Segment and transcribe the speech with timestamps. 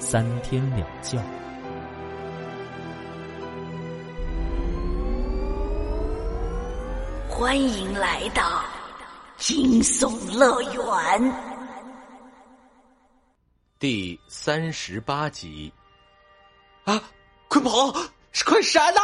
[0.00, 1.22] 三天两觉。
[7.28, 8.64] 欢迎来到
[9.36, 11.32] 惊悚乐园
[13.78, 15.70] 第三十八集。
[16.84, 17.02] 啊！
[17.48, 17.92] 快跑！
[18.46, 19.00] 快闪呐！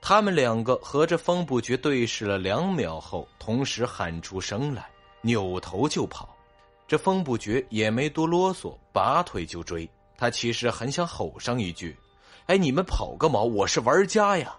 [0.00, 4.88] 他们两个和着风不觉对视了两秒后，同时喊出声来，
[5.20, 6.34] 扭头就跑。
[6.88, 9.88] 这风不觉也没多啰嗦，拔腿就追。
[10.16, 11.94] 他其实很想吼上一句
[12.48, 13.44] ：“哎，你们跑个毛！
[13.44, 14.56] 我是玩家呀！”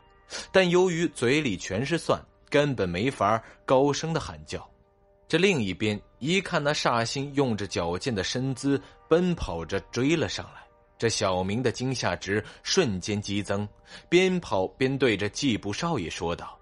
[0.52, 4.64] 但由于嘴里全是蒜，根本没法高声的喊叫。
[5.28, 10.62] 这另一边，一看那煞星用着矫健的身姿奔跑着追了上来。
[11.00, 13.68] 这小明的惊吓值瞬间激增，
[14.08, 16.59] 边跑边对着季布少爷说道：“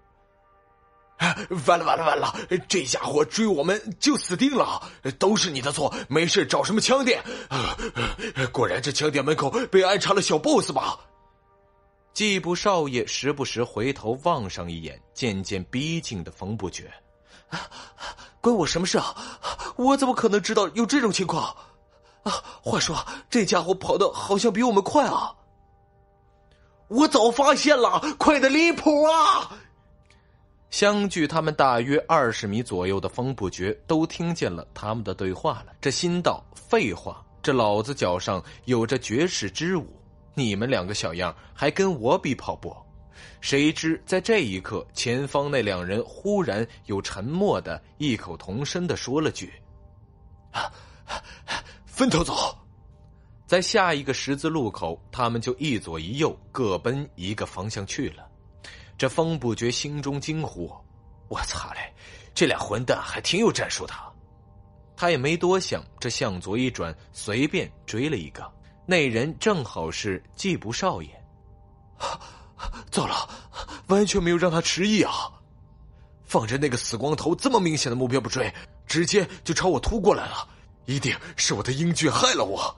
[1.66, 2.36] 完了完了完了！
[2.68, 4.82] 这家伙追我们就死定了！
[5.18, 7.24] 都是你的错，没事找什么枪店？
[8.52, 11.00] 果然这枪店门口被安插了小 boss 吧？”
[12.14, 16.92] 季布少爷时不时回头望上一眼渐渐逼近的风不绝，
[18.42, 19.16] 关我什么事啊？
[19.76, 21.56] 我怎么可能知道有这种情况？
[22.24, 22.96] 啊话说，
[23.30, 25.32] 这家伙跑的好像比我们快啊！
[26.88, 29.52] 我早发现了，快的离谱啊！
[30.70, 35.74] 相距他们大约二十米左右的风不觉都听见了他们的对话了。
[35.80, 39.88] 这心道：废话，这老子脚上有着绝世之舞，
[40.34, 42.76] 你们两个小样还跟我比跑步？
[43.40, 49.54] 谁知在这一刻，前方那两人忽然又沉默的异口同声的说了句：“。”
[51.86, 52.56] 分头走，
[53.48, 58.27] 在下一个十字路口，他们就一左一右各奔一个方向去了。
[58.98, 60.74] 这风不觉心中惊呼
[61.30, 61.94] ：“我操嘞！
[62.34, 63.94] 这俩混蛋还挺有战术的。”
[64.98, 68.52] 他也没多想，这向左一转，随便追了一个。
[68.88, 71.10] 那人正好是季布少爷。
[72.90, 73.30] 糟了，
[73.88, 75.32] 完全没有让他迟疑啊！
[76.24, 78.52] 放着那个死光头这么明显的目标不追，
[78.88, 80.48] 直接就朝我突过来了。
[80.86, 82.76] 一定是我的英俊害了我。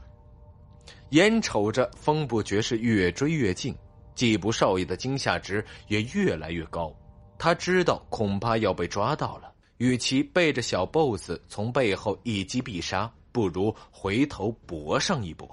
[1.12, 3.74] 眼瞅着风不觉是越追越近，
[4.19, 6.94] 季布少爷的惊吓值也越来越高。
[7.38, 15.50] 他知道恐怕要被抓到了，与其背着小 boss 从背后一击必杀，不如回头搏上一搏。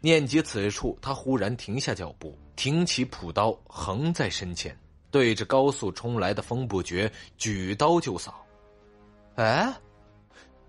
[0.00, 4.78] 念及此处，他忽然停下脚步，挺起朴刀，横在身前，
[5.10, 8.46] 对着高速冲来的风不觉举刀就扫。
[9.34, 9.74] 哎。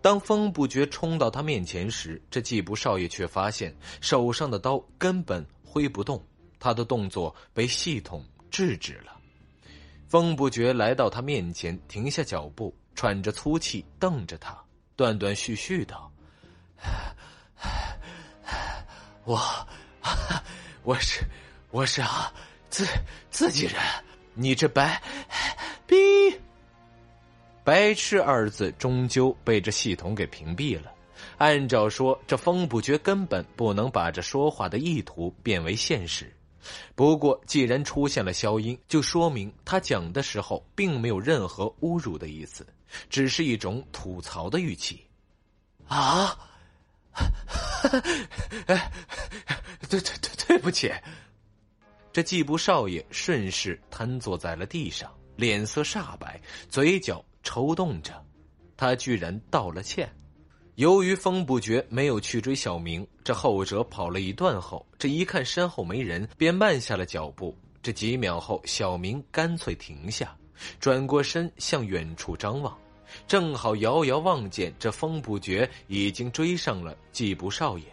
[0.02, 6.22] 当风不觉冲到他面前时，这季布少爷却发现手上的刀根本挥不动，
[6.64, 9.20] 他的动作被系统制止了。
[10.08, 14.58] 风不觉来到他面前，停下脚步，喘着粗气，瞪着他，
[14.96, 16.10] 断断续续道
[19.26, 19.38] ：“我，
[20.84, 21.26] 我是，
[21.70, 22.32] 我是啊，
[22.70, 22.88] 自
[23.30, 23.76] 自己人，
[24.34, 25.04] 你这白
[25.86, 25.96] 逼。”
[27.66, 30.94] 白痴二字终究被这系统给屏蔽了。
[31.40, 36.34] 按照说，这风不觉根本不能把这说话的意图变为现实。
[36.96, 42.66] 不过，既然出现了消音，就说明他讲的时候并没有任何侮辱的意思，
[43.10, 45.06] 只是一种吐槽的语气。
[45.88, 46.38] 啊！
[49.90, 50.92] 对对对，对不起。
[52.12, 57.24] 这季布少爷顺势瘫坐在了地上，脸色煞白，嘴角。
[57.46, 58.26] 抽动着，
[58.78, 60.10] 他居然道了歉。
[60.76, 67.56] 由于风不绝没有去追小明，这后者跑了一段后，这一看身后没人，便慢下了脚步。
[67.84, 70.36] 这几秒后，小明干脆停下，
[70.80, 72.76] 转过身向远处张望，
[73.28, 77.86] 正好遥遥望见这风不觉已经追上了季布少爷。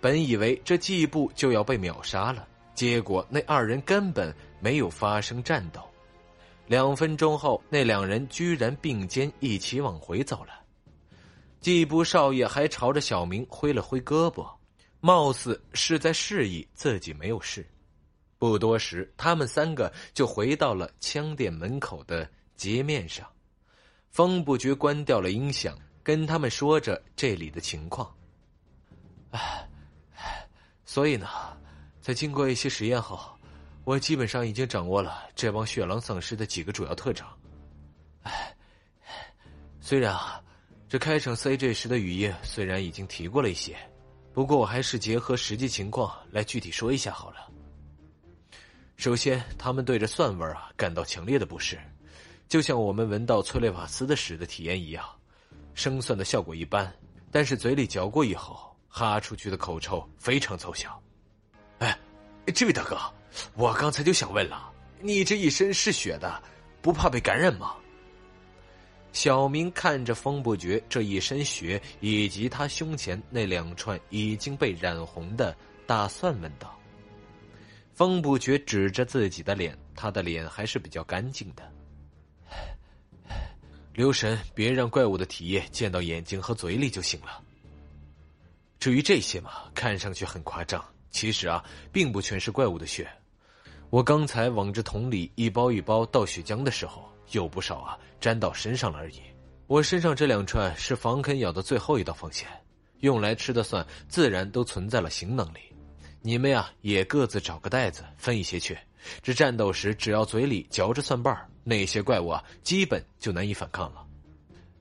[0.00, 5.80] 本以为这季布就要被秒杀了，结果那二人根本没有发生战斗。
[6.68, 10.52] 两分钟后，那两人居然并肩一起往回走了。
[11.60, 14.48] 季布少爷还朝着小明挥了挥胳膊，
[15.00, 17.66] 貌似是在示意自己没有事。
[18.38, 23.26] 不多时，他们三个就回到了枪店门口的街面上。
[24.10, 28.12] 风不觉关掉了音响，跟他们说着这里的情况。
[30.84, 31.28] 所以呢，
[32.00, 33.18] 在经过一些实验后，
[33.84, 37.26] 我基本上已经掌握了这帮血狼丧尸的几个主要特征。
[38.22, 38.56] 哎，
[39.80, 40.40] 虽然啊，
[40.88, 43.76] 这开场 CJ 时的语音虽然已经提过了一些，
[44.32, 47.36] 不过我还是结合实际情况来具体说一下好了。
[48.96, 51.78] 首先，他们对着蒜味啊感到强烈的不适，
[52.48, 55.04] 就像我们闻到催泪瓦斯的时的体验一样，
[55.74, 56.90] 生蒜的效果一般，
[57.30, 58.66] 但是嘴里嚼过以后。
[58.90, 61.00] 哈出去的口臭非常奏效。
[61.80, 61.96] 哎，
[62.54, 62.98] 这位大哥，
[63.54, 66.42] 我刚才就想问了，你这一身是血的，
[66.80, 67.76] 不怕被感染吗？
[69.18, 75.56] 小明看着风不绝这一身血，以及他胸前那两串已经被染红的
[75.88, 76.78] 大蒜，问道。
[77.94, 81.68] 风不绝指着自己的脸，他的脸还是比较干净的。
[83.92, 87.42] 留神，别让怪物的体液溅到眼睛和嘴里就行了。
[88.78, 90.80] 至于这些嘛，看上去很夸张，
[91.10, 93.10] 其实啊，并不全是怪物的血。
[93.90, 99.20] 我刚才往这桶里一包一包倒血浆的时候，有不少啊沾到身上了而已。
[99.66, 102.48] 我身上这两串是防啃咬的最后一道防线，
[103.00, 105.60] 用来吃的蒜自然都存在了行囊里。
[106.20, 108.76] 你们呀，也各自找个袋子分一些去。
[109.22, 114.04] 这战斗时，只要嘴里嚼着蒜瓣那些怪物啊，基本就难以反抗了。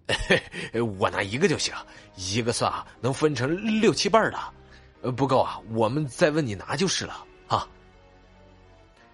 [1.00, 1.74] 我拿一个就行，
[2.16, 7.68] 一个蒜啊能分成六七瓣的，不够啊，我们再问你拿就是了啊。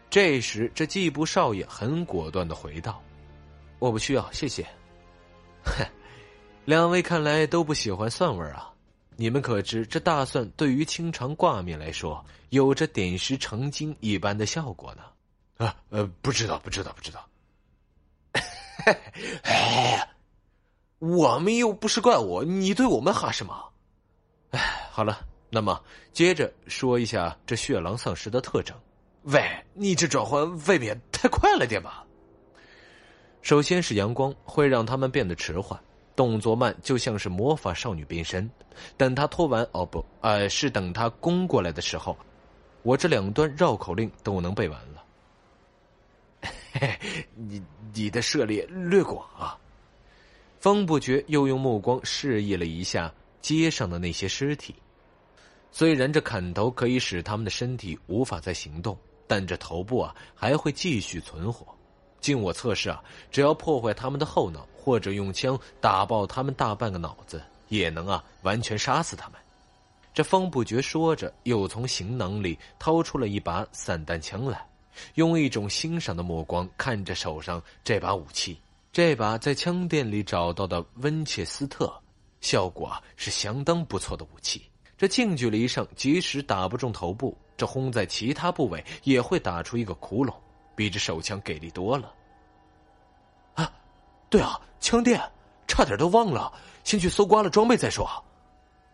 [0.10, 3.02] 这时，这季布少爷很果断的回道
[3.80, 4.68] ：“我不需要，谢谢。”
[5.64, 5.86] 哼，
[6.66, 8.74] 两位看来都不喜欢蒜味啊。
[9.16, 15.04] 你们可知，这大蒜对于清肠挂面来说，有着点石成金一般的效果呢？
[15.66, 17.28] 啊，呃，不知道，不知道，不知道。
[19.44, 20.10] 哎。
[21.00, 23.54] 我们又不是怪物，你对我们哈什么？
[24.52, 25.84] 哎，好了，那么
[26.14, 28.74] 接着说一下这血狼丧尸的特征。
[29.24, 29.44] 喂，
[29.74, 32.03] 你这转换未免太快了点吧？
[33.44, 35.78] 首先是阳光会让他们变得迟缓，
[36.16, 38.50] 动作慢，就像是魔法少女变身。
[38.96, 42.18] 等他脱完，哦不，呃，是等他攻过来的时候，
[42.84, 45.04] 我这两段绕口令都能背完了。
[46.72, 46.98] 嘿，
[47.36, 47.62] 你
[47.94, 49.60] 你的涉猎略广啊。
[50.62, 54.74] 风不觉又用目光示意了一下街上的那些尸体，
[55.70, 58.98] 虽然这砍头可以使他们的身体无法再行动，
[59.28, 61.68] 但这头部啊还会继续存活。
[62.24, 69.38] 经我测试啊，只要破坏他们的后脑，或者用枪打爆他们大半个脑子，也能啊完全杀死他们。
[70.14, 74.66] 这方不觉说着，又从行囊里掏出了一把散弹枪来，
[75.16, 78.58] 用一种欣赏的目光看着手上这把武器。
[78.94, 81.92] 这把在枪店里找到的温切斯特，
[82.40, 84.62] 效果啊是相当不错的武器。
[84.96, 90.32] 这近距离上，即使打不中头部，这轰在其他部位也会打出一个窟窿，
[90.76, 92.14] 比这手枪给力多了。
[93.56, 93.72] 啊，
[94.30, 95.22] 对啊，枪店，
[95.68, 96.52] 差点都忘了，
[96.84, 98.08] 先去搜刮了装备再说。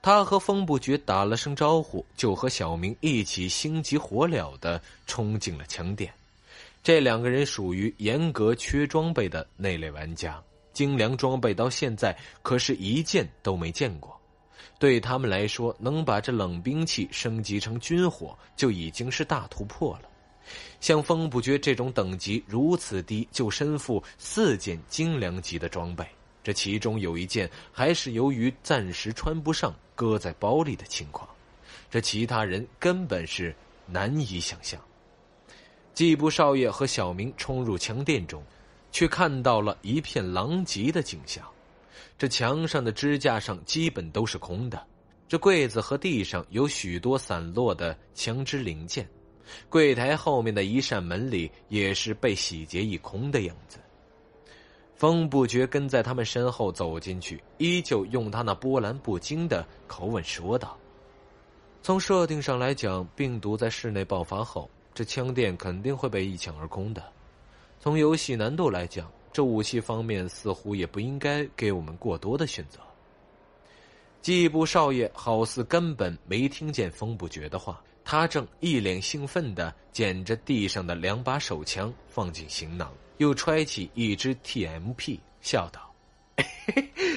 [0.01, 6.13] 他和风不觉打了声招呼，就和小明一起心急火燎的冲进了枪店。
[6.81, 10.41] 这两个人属于严格缺装备的那类玩家，
[10.71, 14.17] 精良装备到现在可是一件都没见过。
[14.79, 20.08] 对他们来说，能把这冷兵器升级成军火就已经是大突破了。
[20.79, 26.05] 像风不绝这种等级如此低，就身负四件精良级的装备，
[26.43, 31.27] 这其中有一件还是由于暂时穿不上，搁在包里的情况，
[31.89, 33.53] 这其他人根本是
[33.85, 34.79] 难以想象。
[35.93, 38.41] 季布少爷和小明冲入枪店中，
[38.91, 41.45] 却看到了一片狼藉的景象。
[42.17, 44.81] 这墙上的支架上基本都是空的，
[45.27, 49.09] 这柜子和地上有许多散落的枪支零件，
[49.69, 53.77] 柜台后面的一扇门里也是被洗劫一空的样子。
[54.95, 60.77] 风不觉跟在他们身后走进去，依旧用他那波澜不惊的口吻说道
[61.81, 67.01] ：“从设定上来讲，病毒在室内爆发后。”这枪店肯定会被一抢而空的。
[67.79, 72.79] 从游戏难度来讲，这武器方面似乎也不应该给我们过多的选择。
[74.21, 85.93] 季布少爷好似根本没听见风不绝的话，他正一脸兴奋的捡着地上的两把手枪放进行囊，又揣起一支 TMP，笑道：“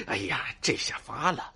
[0.07, 1.51] 哎呀，这下发了！”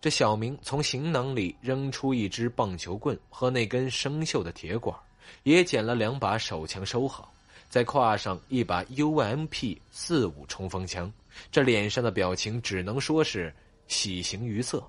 [0.00, 4.96] 这小明从行囊里扔出一支棒球棍和那根生锈的铁管。
[5.44, 7.32] 也捡了两把手枪收好，
[7.68, 11.10] 再挎上一把 UMP 四五冲锋枪，
[11.50, 13.54] 这脸上的表情只能说是
[13.88, 14.82] 喜形于色。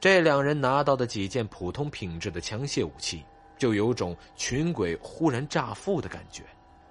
[0.00, 3.24] 这两人拿到的几件普通品质的枪械武器，
[3.56, 6.42] 就有种群鬼忽然乍富的感觉。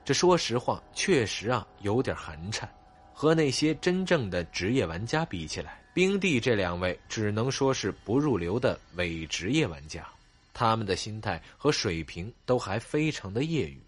[0.05, 2.67] 这说实话，确实啊有点寒碜。
[3.13, 10.07] 和那些真正的职业玩家比起来，冰帝这两位只能说是不入流的伪职业玩家。
[10.53, 13.79] 他们的心态和水平都还非常的业余。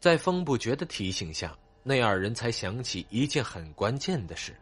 [0.00, 4.56] 在风不绝的提醒下，那二人才想起一件很关键的事。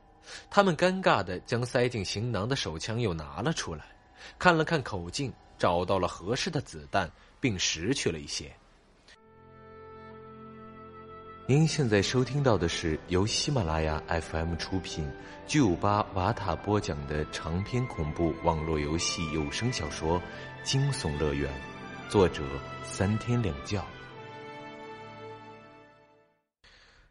[0.50, 3.84] 他们尴尬的将塞进行囊的手枪又拿了出来，
[4.38, 8.52] 看了看口径，找到了合适的子弹，并拾取了一些。
[11.46, 15.10] 您现在收听到的是由喜马拉雅 FM 出品、
[15.46, 20.20] 巨五八瓦塔播讲的长篇恐怖网络游戏有声小说
[20.62, 21.50] 《惊悚乐园》，
[22.10, 22.42] 作者
[22.84, 23.82] 三天两觉。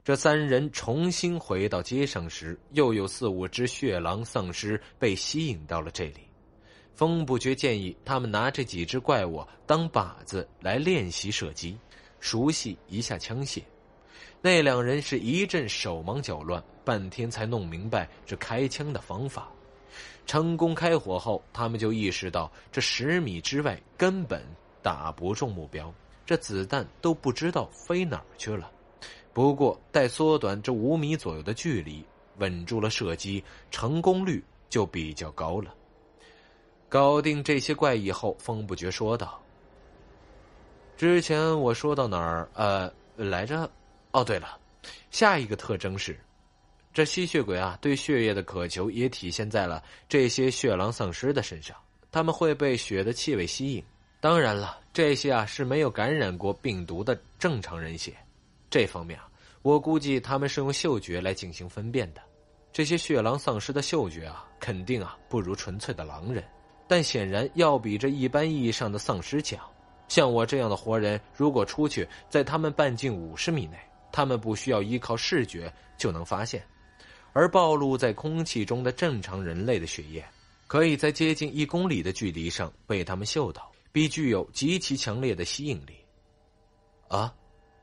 [0.07, 6.21] 这三人重新回到街上时，又有四五只血狼丧尸被吸引到了这里。
[6.93, 11.77] 风不觉建议他们拿这几只怪物当靶子来练习射击，
[12.21, 13.61] 熟悉一下枪械。
[14.41, 19.51] 那两人是一阵手忙脚乱，半天才弄明白这开枪的方法。
[20.25, 24.41] 成功开火后，他们就意识到这十米之外根本
[24.81, 25.93] 打不中目标，
[26.25, 28.71] 这子弹都不知道飞哪儿去了。
[29.37, 32.03] 不过，待缩短这五米左右的距离，
[32.39, 35.75] 稳住了射击，成功率就比较高了。
[36.89, 39.39] 搞定这些怪异后，风不觉说道
[40.97, 42.49] ：“之前我说到哪儿？
[42.55, 43.69] 呃，来着。”
[44.11, 44.57] 哦，对了，
[45.11, 46.19] 下一个特征是，
[46.91, 51.77] 这吸血鬼啊，对血液的渴求也体现在了这些血狼丧尸的身上。
[52.11, 53.83] 他们会被血的气味吸引。
[54.19, 58.17] 当然了，这些啊是没有感染过病毒的正常人血。
[58.69, 59.29] 这方面啊，
[59.61, 62.21] 我估计他们是用嗅觉来进行分辨的。
[62.71, 66.43] 这些血狼丧尸的嗅觉啊，肯定啊不如纯粹的狼人，
[66.87, 69.59] 但显然要比这一般意义上的丧尸强。
[70.07, 73.77] 像我这样的活人，如果出去，在他们半径五十米内。
[74.09, 76.65] 他们不需要依靠视觉就能发现，
[77.33, 80.25] 而暴露在空气中的正常人类的血液，
[80.65, 85.93] 可以在接近一公里的距离上被他们嗅到，并具有极其强烈的吸引力。
[87.09, 87.31] 啊，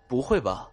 [0.08, 0.68] 不会吧？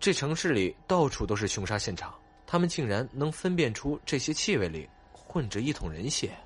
[0.00, 2.14] 这城市里到处都是凶杀现场，
[2.46, 6.36] 他们竟然能分辨出这些气味里混着一桶人血？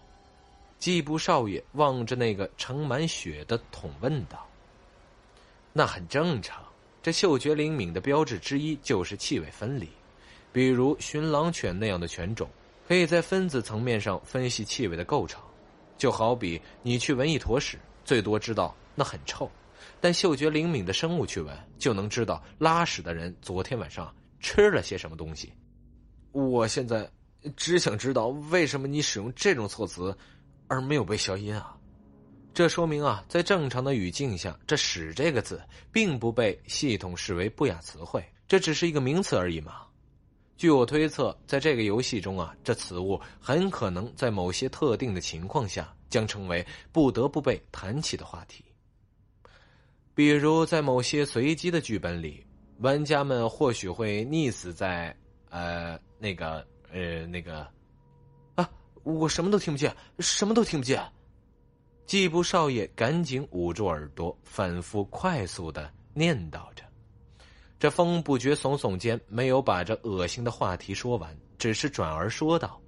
[0.78, 4.46] 季布少爷望着那个盛满血的桶问道
[5.72, 6.62] ：“那很正常。”
[7.02, 9.88] 这嗅觉灵敏的标志之一就是气味分离，
[10.52, 12.48] 比如寻狼犬那样的犬种，
[12.86, 15.40] 可以在分子层面上分析气味的构成。
[15.96, 19.50] 就好比你去闻一坨屎，最多知道那很臭，
[20.00, 25.52] 但嗅觉灵敏的生物去闻，就能知道拉屎的人昨天晚上吃了些什么东西。
[26.32, 27.10] 我现在
[27.56, 30.16] 只想知道，为什么你使用这种措辞，
[30.66, 31.74] 而没有被消音啊？
[32.54, 35.62] 这说明啊，在正常的语境下，这“屎”这个字
[35.92, 39.82] 并不被系统视为不雅词汇，这只是一个名词而已嘛。
[40.56, 48.64] 据我推测，在这个游戏中啊，这此物很可能在某些特定的情况下将成为不得不被谈起的话题。
[50.18, 52.44] 比如，在某些随机的剧本里，
[52.78, 55.16] 玩家们或许会溺死在……
[55.48, 56.66] 呃，那个……
[56.90, 57.64] 呃，那个……
[58.56, 58.68] 啊，
[59.04, 61.00] 我什么都听不见，什么都听不见。
[62.04, 66.82] 季布少爷赶紧捂住耳朵，反复快速的念叨着。
[67.78, 72.82] 这风不觉耸耸肩，没有把这恶心的话题说完，只是转而说道：“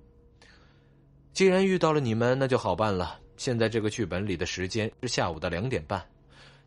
[1.32, 3.20] 既然遇到了你们，那就好办了。
[3.36, 6.04] 现在这个剧本里的时间是下午的两点半，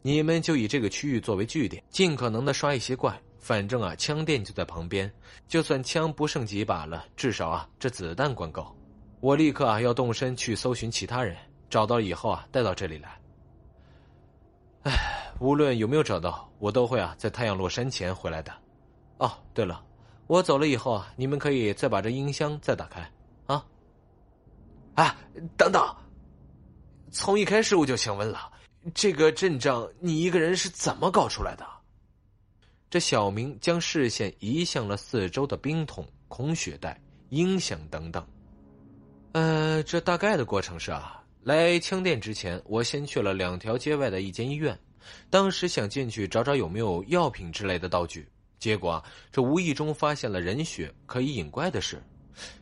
[0.04, 3.20] 你们就以这个区域作为据点，尽可能的刷一些怪。
[3.40, 5.12] 反正啊，枪店就在旁边，
[5.48, 8.74] 就算枪不剩几把了，至少啊，这子弹管够。
[9.20, 11.36] 我立刻啊，要动身去搜寻其他人。”
[11.70, 13.20] 找到以后啊，带到这里来。
[14.84, 14.94] 哎，
[15.40, 18.54] 无论有没有找到，我都会啊，在太阳落山前回来的。
[19.18, 19.84] 哦，对了，
[20.28, 23.10] 我走了以后啊，你们可以再把这音箱再打开
[23.48, 23.66] 啊。
[24.94, 25.16] 哎，
[25.58, 25.84] 等等，
[27.12, 28.52] 从一开始我就想问了，
[28.94, 31.66] 这个阵仗你一个人是怎么搞出来的？
[32.90, 38.26] 这小明将视线移向了四周的冰桶、空血袋、音响等等。
[39.32, 41.24] 呃，这大概的过程是啊。
[41.42, 44.78] 来枪店之前，我先去了两条街外的一间医院。
[45.30, 48.26] 当时想进去找找有没有药品之类的道具，
[48.60, 52.02] 结果这无意中发现了人血可以引怪的事。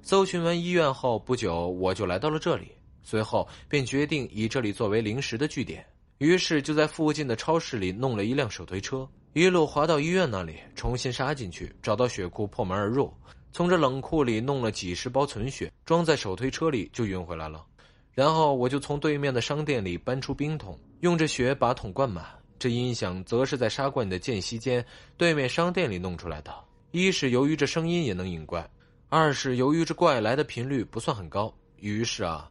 [0.01, 2.71] 搜寻完医院后不久，我就来到了这里。
[3.03, 5.85] 随后便决定以这里作为临时的据点，
[6.21, 13.11] 于是就在附近的超市里弄了一辆手推车，一路滑到医院那里，重新杀进去，找到血库破门而入，
[13.51, 17.65] 从这冷库里弄了几十包存血，装在手推车里就运回来了。
[18.13, 22.23] 然后我就从对面的商店里搬出冰桶，用着血把桶灌满。
[22.59, 24.85] 这音响则是在杀罐的间隙间，
[25.17, 26.53] 对面商店里弄出来的。
[26.91, 28.69] 一是由于这声音也能引怪，
[29.09, 31.51] 二是由于这怪来的频率不算很高。
[31.77, 32.47] 于是啊，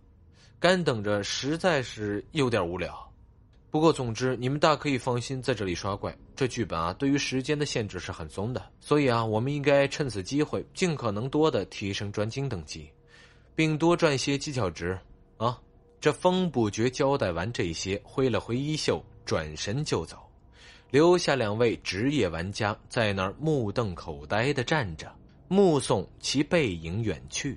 [0.58, 3.09] 干等着实在是有点无聊。
[3.70, 6.16] 不过总之，你们大可以放心在这里刷怪。
[6.34, 12.90] 这剧本啊，对于时间的限制是很松的，所以啊，我们应该趁此机会尽可能多的提升专精等级，
[13.54, 14.98] 并多赚些技巧值。
[15.36, 15.56] 啊，
[16.00, 20.18] 这风不觉交代完这些，挥了挥衣袖，转身就走，
[20.90, 25.14] 留下两位职业玩家在那儿目瞪口呆的站着，
[25.46, 27.56] 目送其背影远去。